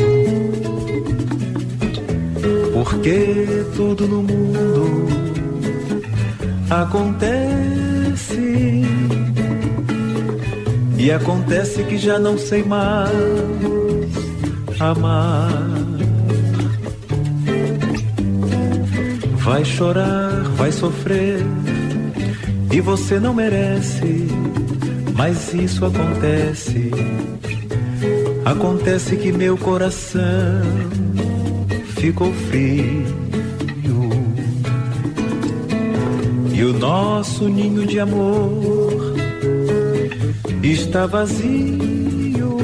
Porque 2.74 3.64
tudo 3.74 4.06
no 4.06 4.22
mundo 4.22 5.08
acontece. 6.68 8.36
E 10.98 11.10
acontece 11.10 11.82
que 11.84 11.96
já 11.96 12.18
não 12.18 12.36
sei 12.36 12.62
mais 12.62 13.08
amar. 14.78 15.48
Vai 19.38 19.64
chorar, 19.64 20.42
vai 20.58 20.70
sofrer, 20.70 21.40
e 22.70 22.82
você 22.82 23.18
não 23.18 23.32
merece, 23.32 24.28
mas 25.18 25.52
isso 25.52 25.84
acontece. 25.84 26.92
Acontece 28.44 29.16
que 29.16 29.32
meu 29.32 29.58
coração 29.58 30.22
ficou 31.96 32.32
frio. 32.32 33.18
E 36.54 36.64
o 36.64 36.72
nosso 36.72 37.48
ninho 37.48 37.84
de 37.84 37.98
amor 37.98 39.16
está 40.62 41.06
vazio. 41.06 42.58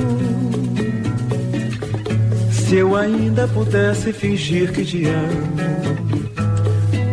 Se 2.53 2.77
eu 2.77 2.97
ainda 2.97 3.49
pudesse 3.49 4.13
fingir 4.13 4.73
que 4.73 4.85
te 4.85 5.05
amo, 5.07 6.29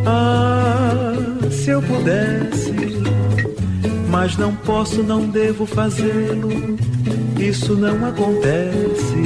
ah, 0.05 1.13
se 1.51 1.69
eu 1.71 1.81
pudesse, 1.81 3.10
mas 4.11 4.35
não 4.35 4.53
posso, 4.53 5.01
não 5.01 5.25
devo 5.25 5.65
fazê-lo. 5.65 6.77
Isso 7.39 7.75
não 7.75 8.05
acontece. 8.05 9.21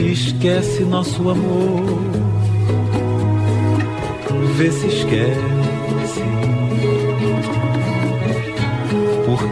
Esquece 0.00 0.84
nosso 0.84 1.28
amor, 1.28 1.82
vê 4.56 4.70
se 4.70 4.86
esquece. 4.86 5.77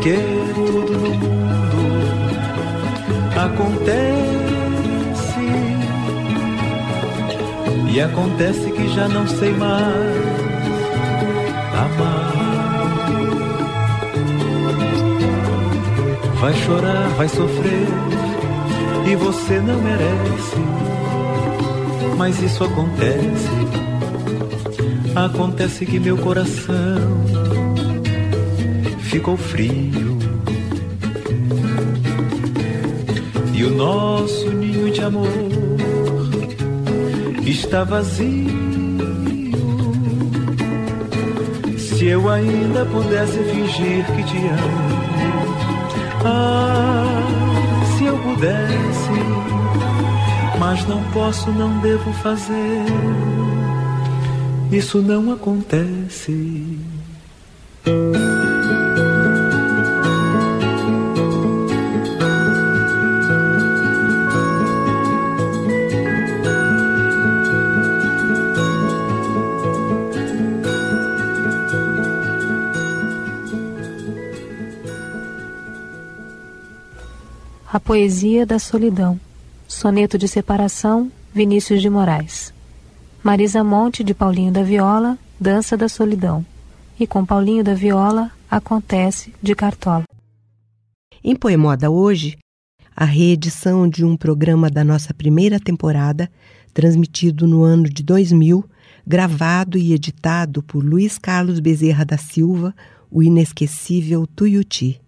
Porque 0.06 0.20
tudo 0.54 0.92
no 0.92 1.10
mundo 1.14 1.76
acontece. 3.34 4.06
E 7.92 8.00
acontece 8.00 8.70
que 8.70 8.88
já 8.94 9.08
não 9.08 9.26
sei 9.26 9.52
mais 9.54 10.16
amar. 11.74 12.32
Vai 16.40 16.54
chorar, 16.54 17.08
vai 17.16 17.28
sofrer, 17.28 17.88
e 19.10 19.16
você 19.16 19.58
não 19.58 19.80
merece. 19.80 20.56
Mas 22.16 22.40
isso 22.40 22.62
acontece. 22.62 23.50
Acontece 25.16 25.84
que 25.84 25.98
meu 25.98 26.16
coração 26.16 27.35
ficou 29.06 29.36
frio. 29.36 30.18
E 33.54 33.64
o 33.64 33.70
nosso 33.70 34.50
ninho 34.50 34.90
de 34.92 35.00
amor 35.00 35.28
está 37.46 37.84
vazio. 37.84 38.56
Se 41.78 42.06
eu 42.06 42.28
ainda 42.28 42.84
pudesse 42.84 43.38
fingir 43.44 44.04
que 44.04 44.22
te 44.24 44.36
amo, 44.36 44.96
ah, 46.24 47.22
se 47.96 48.04
eu 48.04 48.18
pudesse, 48.18 49.16
mas 50.58 50.86
não 50.86 51.02
posso, 51.12 51.50
não 51.52 51.78
devo 51.78 52.12
fazer. 52.14 52.84
Isso 54.70 55.00
não 55.00 55.32
acontece. 55.32 56.76
A 77.76 77.78
Poesia 77.78 78.46
da 78.46 78.58
Solidão. 78.58 79.20
Soneto 79.68 80.16
de 80.16 80.26
Separação, 80.26 81.12
Vinícius 81.34 81.82
de 81.82 81.90
Moraes. 81.90 82.50
Marisa 83.22 83.62
Monte, 83.62 84.02
de 84.02 84.14
Paulinho 84.14 84.50
da 84.50 84.62
Viola, 84.62 85.18
Dança 85.38 85.76
da 85.76 85.86
Solidão. 85.86 86.42
E 86.98 87.06
com 87.06 87.22
Paulinho 87.22 87.62
da 87.62 87.74
Viola, 87.74 88.32
Acontece, 88.50 89.34
de 89.42 89.54
Cartola. 89.54 90.04
Em 91.22 91.36
Poemoda 91.36 91.90
hoje, 91.90 92.38
a 92.96 93.04
reedição 93.04 93.86
de 93.86 94.06
um 94.06 94.16
programa 94.16 94.70
da 94.70 94.82
nossa 94.82 95.12
primeira 95.12 95.60
temporada, 95.60 96.30
transmitido 96.72 97.46
no 97.46 97.62
ano 97.62 97.90
de 97.90 98.02
2000, 98.02 98.64
gravado 99.06 99.76
e 99.76 99.92
editado 99.92 100.62
por 100.62 100.82
Luiz 100.82 101.18
Carlos 101.18 101.60
Bezerra 101.60 102.06
da 102.06 102.16
Silva, 102.16 102.74
o 103.10 103.22
inesquecível 103.22 104.26
Tuiuti. 104.26 104.98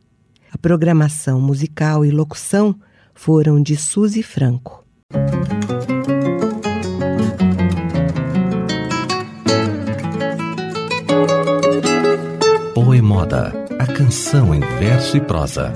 A 0.51 0.57
programação 0.57 1.41
musical 1.41 2.05
e 2.05 2.11
locução 2.11 2.75
foram 3.15 3.63
de 3.63 3.77
Suzy 3.77 4.23
Franco. 4.23 4.85
Poemoda, 12.75 13.53
a 13.79 13.87
canção 13.87 14.55
em 14.55 14.61
verso 14.61 15.17
e 15.19 15.21
prosa. 15.21 15.73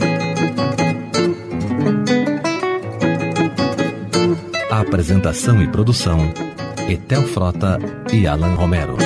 A 4.70 4.80
apresentação 4.80 5.62
e 5.62 5.68
produção, 5.68 6.18
Etel 6.88 7.22
Frota 7.28 7.78
e 8.10 8.26
Alan 8.26 8.54
Romero. 8.54 8.96